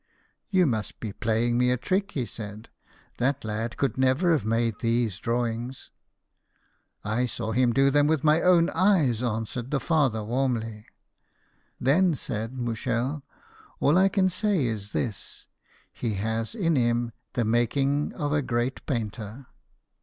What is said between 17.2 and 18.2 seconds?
the making